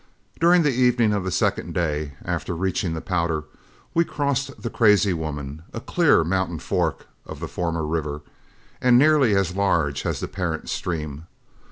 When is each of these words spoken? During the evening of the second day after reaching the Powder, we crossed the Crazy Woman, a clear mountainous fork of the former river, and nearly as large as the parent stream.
During 0.39 0.63
the 0.63 0.71
evening 0.73 1.13
of 1.13 1.23
the 1.23 1.29
second 1.31 1.75
day 1.75 2.13
after 2.25 2.55
reaching 2.55 2.95
the 2.95 3.01
Powder, 3.01 3.43
we 3.93 4.03
crossed 4.03 4.63
the 4.63 4.71
Crazy 4.71 5.13
Woman, 5.13 5.61
a 5.73 5.79
clear 5.79 6.23
mountainous 6.23 6.63
fork 6.63 7.05
of 7.23 7.39
the 7.39 7.47
former 7.47 7.85
river, 7.85 8.23
and 8.81 8.97
nearly 8.97 9.35
as 9.35 9.55
large 9.55 10.03
as 10.07 10.19
the 10.19 10.27
parent 10.27 10.69
stream. 10.69 11.27